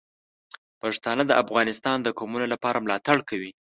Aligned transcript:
پښتانه 0.81 1.23
د 1.27 1.31
افغانستان 1.43 1.97
د 2.01 2.07
قومونو 2.19 2.45
لپاره 2.53 2.81
ملاتړ 2.85 3.17
کوي. 3.29 3.51